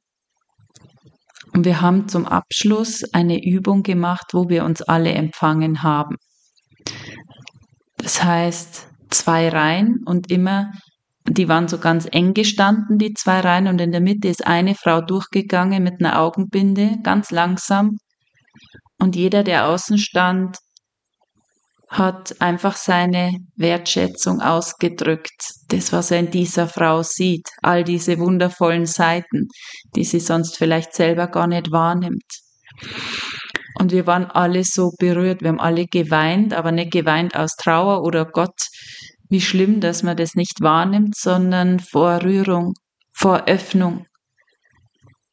Und 1.53 1.65
wir 1.65 1.81
haben 1.81 2.09
zum 2.09 2.27
Abschluss 2.27 3.03
eine 3.13 3.43
Übung 3.45 3.83
gemacht, 3.83 4.29
wo 4.33 4.49
wir 4.49 4.65
uns 4.65 4.83
alle 4.83 5.13
empfangen 5.13 5.83
haben. 5.83 6.17
Das 7.97 8.23
heißt, 8.23 8.89
zwei 9.11 9.49
Reihen 9.49 10.03
und 10.05 10.31
immer, 10.31 10.73
die 11.29 11.49
waren 11.49 11.69
so 11.69 11.79
ganz 11.79 12.09
eng 12.11 12.35
gestanden, 12.35 12.99
die 12.99 13.15
zwei 13.15 13.41
Reihen, 13.41 13.67
und 13.67 13.81
in 13.81 13.93
der 13.93 14.01
Mitte 14.01 14.29
ist 14.29 14.47
eine 14.47 14.75
Frau 14.75 15.01
durchgegangen 15.01 15.83
mit 15.83 16.01
einer 16.01 16.21
Augenbinde, 16.21 16.99
ganz 17.03 17.31
langsam. 17.31 17.99
Und 18.99 19.17
jeder, 19.17 19.43
der 19.43 19.69
außen 19.69 19.99
stand, 19.99 20.57
hat 21.89 22.41
einfach 22.41 22.77
seine 22.77 23.33
Wertschätzung 23.57 24.41
ausgedrückt, 24.41 25.55
das, 25.69 25.93
was 25.93 26.13
er 26.13 26.21
in 26.21 26.31
dieser 26.31 26.69
Frau 26.69 27.03
sieht, 27.03 27.49
all 27.63 27.83
diese 27.83 28.19
wundervollen 28.19 28.87
Seiten, 28.87 29.49
die 29.97 30.05
sie 30.05 30.21
sonst 30.21 30.57
vielleicht 30.57 30.95
selber 30.95 31.27
gar 31.27 31.49
nicht 31.49 31.73
wahrnimmt. 31.73 32.23
Und 33.75 33.93
wir 33.93 34.07
waren 34.07 34.27
alle 34.27 34.63
so 34.63 34.93
berührt, 34.99 35.43
wir 35.43 35.49
haben 35.49 35.61
alle 35.61 35.87
geweint, 35.87 36.55
aber 36.55 36.71
nicht 36.71 36.93
geweint 36.93 37.35
aus 37.35 37.57
Trauer 37.57 38.03
oder 38.03 38.25
Gott, 38.25 38.69
wie 39.31 39.41
schlimm, 39.41 39.81
dass 39.81 40.03
man 40.03 40.17
das 40.17 40.35
nicht 40.35 40.61
wahrnimmt, 40.61 41.17
sondern 41.17 41.81
vor 41.81 42.23
Rührung, 42.23 42.75
vor 43.13 43.45
Öffnung. 43.47 44.07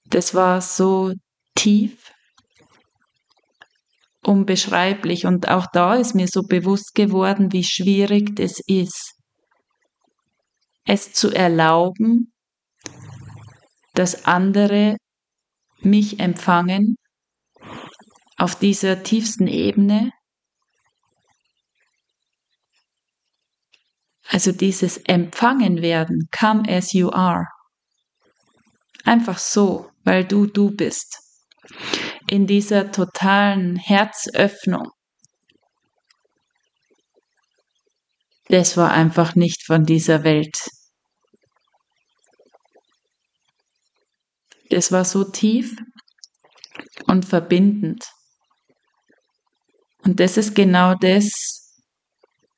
Das 0.05 0.33
war 0.33 0.61
so 0.61 1.13
tief 1.55 2.13
unbeschreiblich. 4.27 5.25
Und 5.25 5.49
auch 5.49 5.67
da 5.71 5.95
ist 5.95 6.13
mir 6.13 6.27
so 6.27 6.43
bewusst 6.43 6.93
geworden, 6.93 7.51
wie 7.51 7.63
schwierig 7.63 8.35
das 8.35 8.59
ist, 8.67 9.15
es 10.85 11.13
zu 11.13 11.31
erlauben, 11.31 12.33
dass 13.93 14.25
andere 14.25 14.97
mich 15.79 16.19
empfangen 16.19 16.97
auf 18.37 18.55
dieser 18.55 19.03
tiefsten 19.03 19.47
Ebene. 19.47 20.11
Also 24.29 24.51
dieses 24.51 24.97
Empfangen 24.97 25.81
werden, 25.81 26.29
come 26.37 26.67
as 26.67 26.93
you 26.93 27.09
are. 27.09 27.47
Einfach 29.05 29.37
so, 29.37 29.89
weil 30.03 30.25
du 30.25 30.47
du 30.47 30.71
bist 30.71 31.19
in 32.29 32.45
dieser 32.45 32.91
totalen 32.91 33.77
Herzöffnung. 33.77 34.89
Das 38.49 38.77
war 38.77 38.91
einfach 38.91 39.35
nicht 39.35 39.65
von 39.65 39.85
dieser 39.85 40.23
Welt. 40.23 40.57
Das 44.69 44.91
war 44.91 45.05
so 45.05 45.23
tief 45.23 45.75
und 47.05 47.25
verbindend. 47.25 48.05
Und 50.03 50.19
das 50.19 50.37
ist 50.37 50.55
genau 50.55 50.95
das, 50.95 51.73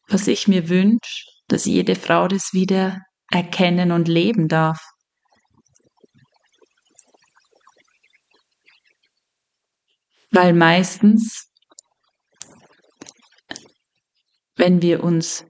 was 0.07 0.27
ich 0.27 0.47
mir 0.47 0.69
wünsche, 0.69 1.28
dass 1.50 1.65
jede 1.65 1.96
Frau 1.96 2.27
das 2.27 2.53
wieder 2.53 3.00
erkennen 3.32 3.91
und 3.91 4.08
leben 4.08 4.48
darf. 4.48 4.79
Weil 10.32 10.53
meistens, 10.53 11.51
wenn 14.56 14.82
wir 14.82 15.03
uns 15.03 15.46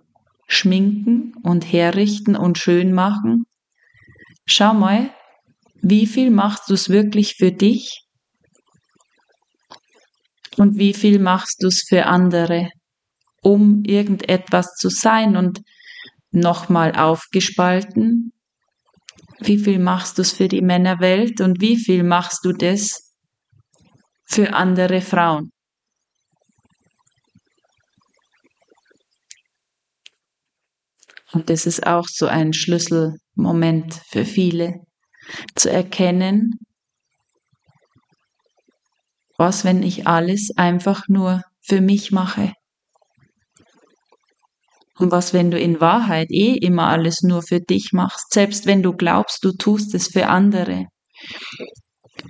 schminken 0.48 1.34
und 1.44 1.72
herrichten 1.72 2.36
und 2.36 2.58
schön 2.58 2.94
machen, 2.94 3.46
schau 4.46 4.74
mal, 4.74 5.14
wie 5.82 6.08
viel 6.08 6.32
machst 6.32 6.70
du 6.70 6.74
es 6.74 6.90
wirklich 6.90 7.36
für 7.36 7.52
dich 7.52 8.02
und 10.58 10.78
wie 10.78 10.94
viel 10.94 11.20
machst 11.20 11.62
du 11.62 11.68
es 11.68 11.86
für 11.88 12.06
andere, 12.06 12.70
um 13.42 13.84
irgendetwas 13.86 14.76
zu 14.76 14.90
sein 14.90 15.36
und 15.36 15.62
nochmal 16.32 16.96
aufgespalten. 16.96 18.32
Wie 19.40 19.58
viel 19.58 19.80
machst 19.80 20.18
du 20.18 20.22
es 20.22 20.32
für 20.32 20.48
die 20.48 20.62
Männerwelt 20.62 21.42
und 21.42 21.62
wie 21.62 21.78
viel 21.78 22.04
machst 22.04 22.44
du 22.44 22.52
das 22.52 23.16
für 24.26 24.54
andere 24.54 25.02
Frauen. 25.02 25.52
Und 31.32 31.50
das 31.50 31.66
ist 31.66 31.86
auch 31.86 32.08
so 32.08 32.28
ein 32.28 32.54
Schlüsselmoment 32.54 33.94
für 34.10 34.26
viele, 34.26 34.74
zu 35.56 35.70
erkennen, 35.70 36.60
was, 39.38 39.64
wenn 39.64 39.84
ich 39.84 40.06
alles 40.06 40.52
einfach 40.58 41.04
nur 41.08 41.42
für 41.62 41.82
mich 41.82 42.12
mache? 42.12 42.52
Und 45.00 45.12
was, 45.12 45.34
wenn 45.34 45.50
du 45.50 45.58
in 45.58 45.80
Wahrheit 45.80 46.30
eh 46.30 46.56
immer 46.56 46.88
alles 46.88 47.22
nur 47.22 47.42
für 47.42 47.62
dich 47.62 47.94
machst, 47.94 48.34
selbst 48.34 48.66
wenn 48.66 48.84
du 48.84 48.94
glaubst, 48.94 49.46
du 49.46 49.54
tust 49.54 49.96
es 49.96 50.10
für 50.10 50.28
andere, 50.28 50.88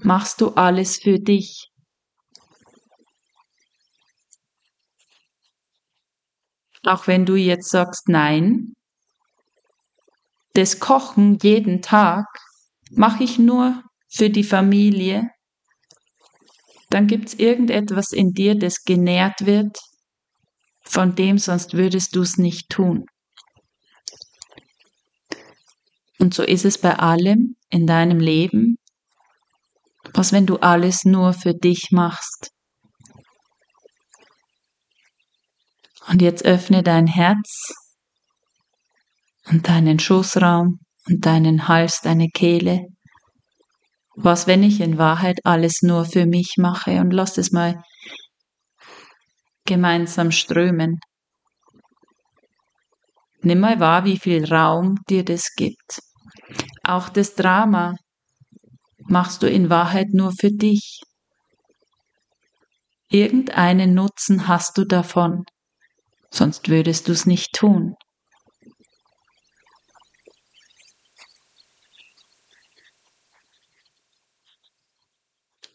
machst 0.04 0.40
du 0.40 0.50
alles 0.50 1.00
für 1.00 1.20
dich. 1.20 1.68
Auch 6.84 7.08
wenn 7.08 7.26
du 7.26 7.36
jetzt 7.36 7.70
sagst, 7.70 8.08
nein, 8.08 8.74
das 10.54 10.80
Kochen 10.80 11.40
jeden 11.42 11.82
Tag 11.82 12.26
mache 12.92 13.24
ich 13.24 13.40
nur 13.40 13.82
für 14.10 14.30
die 14.30 14.44
Familie, 14.44 15.30
dann 16.92 17.08
gibt 17.08 17.30
es 17.30 17.34
irgendetwas 17.34 18.12
in 18.12 18.32
dir, 18.32 18.56
das 18.56 18.84
genährt 18.84 19.46
wird, 19.46 19.78
von 20.90 21.14
dem 21.14 21.38
sonst 21.38 21.74
würdest 21.74 22.16
du 22.16 22.22
es 22.22 22.38
nicht 22.38 22.70
tun. 22.70 23.06
Und 26.18 26.34
so 26.34 26.44
ist 26.44 26.66
es 26.66 26.80
bei 26.80 26.98
allem 26.98 27.56
in 27.70 27.86
deinem 27.86 28.20
Leben, 28.20 28.78
was 30.14 30.34
wenn 30.34 30.48
du 30.48 30.58
alles 30.58 31.06
nur 31.06 31.34
für 31.34 31.54
dich 31.54 31.90
machst. 31.92 32.50
Und 36.08 36.24
jetzt 36.24 36.44
öffne 36.44 36.82
dein 36.82 37.06
Herz 37.06 37.72
und 39.46 39.68
deinen 39.68 40.00
Schoßraum 40.00 40.80
und 41.08 41.26
deinen 41.26 41.68
Hals, 41.68 42.02
deine 42.02 42.30
Kehle. 42.30 42.88
Was, 44.16 44.48
wenn 44.48 44.64
ich 44.64 44.82
in 44.82 44.98
Wahrheit 44.98 45.40
alles 45.44 45.84
nur 45.84 46.04
für 46.06 46.26
mich 46.26 46.56
mache 46.58 47.00
und 47.00 47.12
lass 47.12 47.38
es 47.38 47.52
mal 47.52 47.82
gemeinsam 49.70 50.32
strömen. 50.32 51.00
Nimm 53.42 53.62
mal 53.62 53.80
wahr, 53.80 54.04
wie 54.04 54.18
viel 54.18 54.44
Raum 54.54 54.96
dir 55.10 55.24
das 55.24 55.54
gibt. 55.56 56.02
Auch 56.84 57.08
das 57.08 57.36
Drama 57.36 57.96
machst 59.08 59.42
du 59.44 59.48
in 59.48 59.70
Wahrheit 59.70 60.08
nur 60.12 60.34
für 60.34 60.52
dich. 60.52 61.00
Irgendeinen 63.10 63.94
Nutzen 63.94 64.48
hast 64.48 64.78
du 64.78 64.84
davon 64.84 65.46
sonst 66.32 66.70
würdest 66.70 67.08
du 67.08 67.12
es 67.12 67.26
nicht 67.26 67.54
tun. 67.54 67.96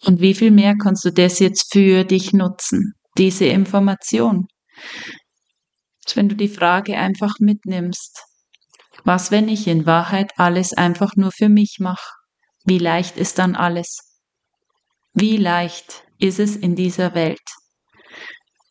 Und 0.07 0.20
wie 0.20 0.35
viel 0.35 0.50
mehr 0.50 0.74
kannst 0.76 1.04
du 1.04 1.11
das 1.11 1.38
jetzt 1.38 1.72
für 1.72 2.04
dich 2.04 2.35
nutzen, 2.35 2.92
diese 3.16 3.46
Information? 3.46 4.46
Wenn 6.14 6.29
du 6.29 6.37
die 6.37 6.48
Frage 6.48 6.96
einfach 6.96 7.35
mitnimmst, 7.40 8.22
was, 9.05 9.31
wenn 9.31 9.48
ich 9.48 9.66
in 9.66 9.87
Wahrheit 9.87 10.33
alles 10.37 10.72
einfach 10.72 11.16
nur 11.16 11.33
für 11.33 11.48
mich 11.48 11.79
mache? 11.81 12.12
Wie 12.64 12.79
leicht 12.79 13.16
ist 13.16 13.38
dann 13.38 13.57
alles? 13.57 13.98
Wie 15.12 15.37
leicht 15.37 16.05
ist 16.18 16.38
es 16.38 16.57
in 16.57 16.77
dieser 16.77 17.14
Welt? 17.14 17.42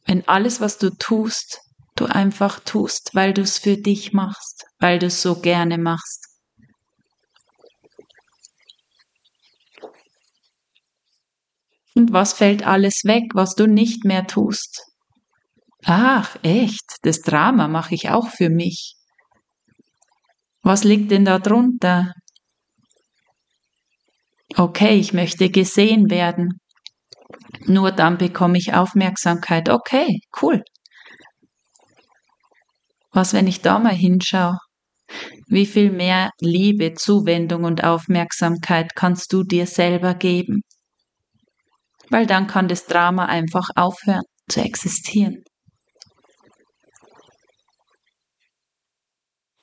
Wenn 0.06 0.28
alles, 0.28 0.62
was 0.62 0.78
du 0.78 0.90
tust, 0.90 1.60
du 1.96 2.06
einfach 2.06 2.60
tust, 2.60 3.12
weil 3.14 3.34
du 3.34 3.42
es 3.42 3.60
für 3.60 3.78
dich 3.78 4.14
machst, 4.14 4.66
weil 4.80 5.00
du 5.00 5.08
es 5.08 5.22
so 5.22 5.40
gerne 5.40 5.78
machst. 5.78 6.33
Und 11.96 12.12
was 12.12 12.34
fällt 12.34 12.66
alles 12.66 13.04
weg, 13.06 13.24
was 13.34 13.56
du 13.56 13.68
nicht 13.68 14.04
mehr 14.04 14.26
tust? 14.26 14.82
Ach, 15.86 16.38
echt, 16.44 16.98
das 17.04 17.22
Drama 17.22 17.68
mache 17.68 17.94
ich 17.94 18.10
auch 18.10 18.30
für 18.30 18.50
mich. 18.50 18.96
Was 20.62 20.84
liegt 20.84 21.12
denn 21.12 21.26
da 21.26 21.40
drunter? 21.40 22.14
Okay, 24.56 24.98
ich 24.98 25.14
möchte 25.14 25.50
gesehen 25.50 26.10
werden. 26.10 26.60
Nur 27.66 27.92
dann 27.92 28.18
bekomme 28.18 28.58
ich 28.58 28.74
Aufmerksamkeit. 28.74 29.70
Okay, 29.70 30.20
cool. 30.42 30.64
Was, 33.12 33.34
wenn 33.34 33.48
ich 33.48 33.62
da 33.62 33.78
mal 33.80 33.94
hinschaue? 33.94 34.58
Wie 35.48 35.68
viel 35.68 35.92
mehr 35.92 36.32
Liebe, 36.40 36.94
Zuwendung 36.96 37.64
und 37.64 37.84
Aufmerksamkeit 37.84 38.96
kannst 38.96 39.32
du 39.34 39.44
dir 39.44 39.68
selber 39.68 40.16
geben? 40.16 40.62
Weil 42.13 42.28
dann 42.28 42.45
kann 42.45 42.67
das 42.67 42.86
Drama 42.86 43.26
einfach 43.26 43.69
aufhören 43.73 44.21
zu 44.47 44.62
existieren. 44.62 45.43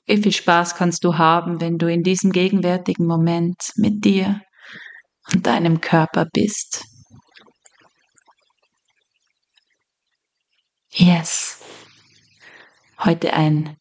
Wie 0.05 0.21
viel 0.21 0.33
Spaß 0.33 0.75
kannst 0.75 1.05
du 1.05 1.17
haben, 1.17 1.61
wenn 1.61 1.79
du 1.79 1.87
in 1.87 2.03
diesem 2.03 2.33
gegenwärtigen 2.33 3.07
Moment 3.07 3.57
mit 3.77 4.05
dir 4.05 4.41
und 5.33 5.47
deinem 5.47 5.81
Körper 5.81 6.27
bist? 6.33 6.83
Yes. 10.91 11.63
Heute 12.99 13.33
ein 13.33 13.77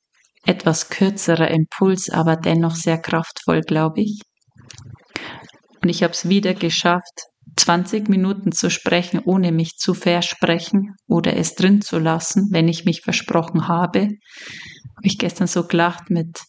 etwas 0.46 0.90
kürzerer 0.90 1.50
Impuls, 1.50 2.12
aber 2.12 2.36
dennoch 2.36 2.76
sehr 2.76 3.02
kraftvoll, 3.02 3.62
glaube 3.62 4.02
ich. 4.02 4.22
Und 5.82 5.90
ich 5.90 6.04
habe 6.04 6.14
es 6.14 6.30
wieder 6.30 6.54
geschafft, 6.54 7.30
20 7.56 8.10
Minuten 8.10 8.52
zu 8.52 8.70
sprechen, 8.70 9.22
ohne 9.24 9.52
mich 9.52 9.78
zu 9.78 9.94
versprechen 9.94 10.96
oder 11.08 11.36
es 11.36 11.56
drin 11.56 11.82
zu 11.82 12.00
lassen, 12.00 12.50
wenn 12.52 12.68
ich 12.68 12.86
mich 12.86 13.02
versprochen 13.02 13.68
habe. 13.68 14.00
Habe 14.00 15.04
ich 15.04 15.18
gestern 15.18 15.48
so 15.48 15.66
gelacht 15.66 16.10
mit 16.10 16.40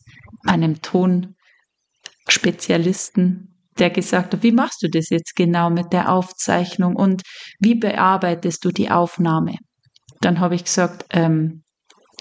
einem 0.45 0.81
Tonspezialisten, 0.83 3.57
der 3.79 3.91
gesagt 3.91 4.35
hat, 4.35 4.43
wie 4.43 4.53
machst 4.53 4.83
du 4.83 4.89
das 4.89 5.11
jetzt 5.11 5.37
genau 5.37 5.71
mit 5.71 5.93
der 5.93 6.13
Aufzeichnung 6.13 6.97
und 6.97 7.23
wie 7.61 7.75
bearbeitest 7.75 8.65
du 8.65 8.71
die 8.71 8.91
Aufnahme? 8.91 9.57
Dann 10.21 10.41
habe 10.41 10.55
ich 10.55 10.65
gesagt, 10.65 11.07
ähm, 11.11 11.63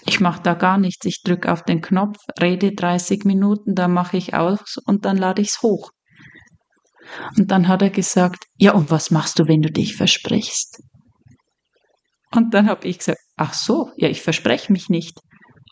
ich 0.06 0.20
mache 0.20 0.42
da 0.42 0.54
gar 0.54 0.78
nichts. 0.78 1.04
Ich 1.04 1.22
drücke 1.22 1.52
auf 1.52 1.62
den 1.62 1.82
Knopf, 1.82 2.16
rede 2.40 2.72
30 2.72 3.24
Minuten, 3.24 3.74
dann 3.74 3.92
mache 3.92 4.16
ich 4.16 4.34
aus 4.34 4.78
und 4.86 5.04
dann 5.04 5.16
lade 5.16 5.42
ich 5.42 5.48
es 5.48 5.62
hoch. 5.62 5.90
Und 7.36 7.50
dann 7.50 7.68
hat 7.68 7.82
er 7.82 7.90
gesagt, 7.90 8.44
ja, 8.56 8.72
und 8.72 8.90
was 8.90 9.10
machst 9.10 9.38
du, 9.38 9.48
wenn 9.48 9.62
du 9.62 9.70
dich 9.70 9.96
versprichst? 9.96 10.82
Und 12.32 12.54
dann 12.54 12.68
habe 12.68 12.86
ich 12.86 12.98
gesagt, 12.98 13.20
ach 13.36 13.54
so, 13.54 13.90
ja, 13.96 14.08
ich 14.08 14.22
verspreche 14.22 14.72
mich 14.72 14.88
nicht. 14.88 15.18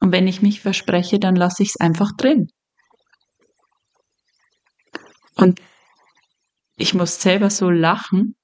Und 0.00 0.12
wenn 0.12 0.26
ich 0.26 0.42
mich 0.42 0.60
verspreche, 0.60 1.18
dann 1.18 1.36
lasse 1.36 1.62
ich 1.62 1.70
es 1.70 1.80
einfach 1.80 2.12
drin. 2.16 2.48
Und 5.36 5.60
ich 6.76 6.94
muss 6.94 7.20
selber 7.20 7.50
so 7.50 7.70
lachen, 7.70 8.34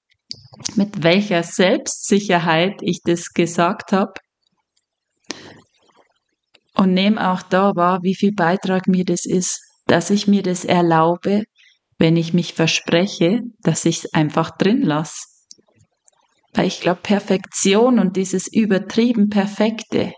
mit 0.76 1.02
welcher 1.02 1.42
Selbstsicherheit 1.42 2.74
ich 2.82 3.00
das 3.04 3.30
gesagt 3.30 3.92
habe. 3.92 4.12
Und 6.74 6.92
nehme 6.92 7.30
auch 7.30 7.42
da 7.42 7.74
wahr, 7.76 8.00
wie 8.02 8.16
viel 8.16 8.32
Beitrag 8.32 8.88
mir 8.88 9.04
das 9.04 9.24
ist, 9.24 9.60
dass 9.86 10.10
ich 10.10 10.26
mir 10.26 10.42
das 10.42 10.64
erlaube, 10.64 11.44
wenn 11.98 12.16
ich 12.16 12.34
mich 12.34 12.54
verspreche, 12.54 13.40
dass 13.60 13.84
ich 13.84 14.04
es 14.04 14.14
einfach 14.14 14.50
drin 14.56 14.82
lasse. 14.82 15.22
Weil 16.52 16.66
ich 16.66 16.80
glaube, 16.80 17.00
Perfektion 17.02 17.98
und 17.98 18.16
dieses 18.16 18.46
übertrieben 18.52 19.28
Perfekte, 19.28 20.12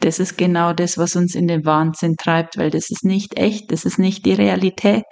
das 0.00 0.18
ist 0.18 0.36
genau 0.36 0.72
das, 0.72 0.98
was 0.98 1.14
uns 1.14 1.34
in 1.34 1.46
den 1.46 1.64
Wahnsinn 1.64 2.16
treibt, 2.16 2.58
weil 2.58 2.70
das 2.70 2.90
ist 2.90 3.04
nicht 3.04 3.38
echt, 3.38 3.70
das 3.70 3.84
ist 3.84 3.98
nicht 3.98 4.26
die 4.26 4.32
Realität. 4.32 5.04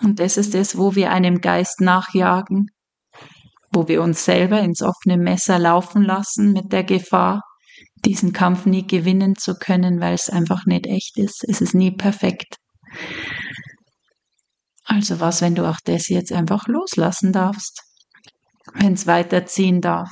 Und 0.00 0.20
das 0.20 0.36
ist 0.36 0.54
es, 0.54 0.78
wo 0.78 0.94
wir 0.94 1.10
einem 1.10 1.40
Geist 1.40 1.80
nachjagen, 1.80 2.68
wo 3.70 3.88
wir 3.88 4.02
uns 4.02 4.24
selber 4.24 4.60
ins 4.60 4.82
offene 4.82 5.18
Messer 5.18 5.58
laufen 5.58 6.02
lassen 6.02 6.52
mit 6.52 6.72
der 6.72 6.84
Gefahr, 6.84 7.42
diesen 8.06 8.32
Kampf 8.32 8.64
nie 8.66 8.86
gewinnen 8.86 9.36
zu 9.36 9.54
können, 9.54 10.00
weil 10.00 10.14
es 10.14 10.30
einfach 10.30 10.64
nicht 10.64 10.86
echt 10.86 11.18
ist. 11.18 11.44
Es 11.46 11.60
ist 11.60 11.74
nie 11.74 11.90
perfekt. 11.90 12.56
Also 14.84 15.20
was, 15.20 15.42
wenn 15.42 15.56
du 15.56 15.68
auch 15.68 15.80
das 15.84 16.08
jetzt 16.08 16.32
einfach 16.32 16.68
loslassen 16.68 17.32
darfst, 17.32 17.82
wenn 18.74 18.94
es 18.94 19.06
weiterziehen 19.06 19.80
darf. 19.80 20.10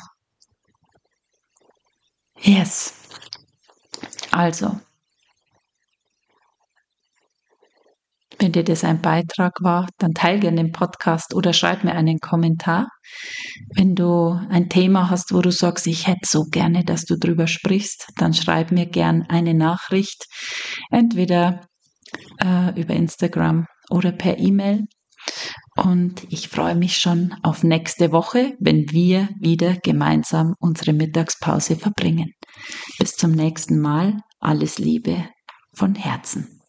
Yes. 2.41 2.93
Also, 4.33 4.81
Wenn 8.39 8.53
dir 8.53 8.65
das 8.65 8.85
ein 8.85 9.01
Beitrag 9.01 9.53
war, 9.63 9.89
dann 9.99 10.13
teile 10.13 10.41
gerne 10.41 10.57
den 10.63 10.73
Podcast 10.73 11.35
oder 11.35 11.53
schreib 11.53 11.85
mir 11.85 11.93
einen 11.93 12.19
Kommentar. 12.19 12.89
Wenn 13.75 13.95
du 13.95 14.39
ein 14.51 14.69
Thema 14.69 15.11
hast, 15.11 15.33
wo 15.33 15.41
du 15.41 15.51
sagst, 15.51 15.87
ich 15.87 16.07
hätte 16.07 16.27
so 16.27 16.45
gerne, 16.45 16.85
dass 16.85 17.05
du 17.05 17.17
drüber 17.17 17.47
sprichst, 17.47 18.09
dann 18.17 18.35
schreib 18.35 18.73
mir 18.73 18.87
gern 18.87 19.25
eine 19.29 19.55
Nachricht, 19.55 20.27
entweder 20.91 21.67
äh, 22.43 22.81
über 22.81 22.95
Instagram 22.95 23.67
oder 23.91 24.13
per 24.13 24.39
E-Mail. 24.39 24.85
Und 25.77 26.25
ich 26.31 26.49
freue 26.49 26.75
mich 26.75 26.99
schon 26.99 27.35
auf 27.43 27.65
nächste 27.65 28.13
Woche, 28.13 28.55
wenn 28.61 28.91
wir 28.91 29.29
wieder 29.41 29.75
gemeinsam 29.83 30.55
unsere 30.59 30.93
Mittagspause 30.93 31.77
verbringen. 31.77 32.33
Bis 32.99 33.17
zum 33.17 33.33
nächsten 33.33 33.81
Mal. 33.81 34.19
Alles 34.39 34.79
Liebe 34.79 35.29
von 35.75 35.95
Herzen. 35.95 36.64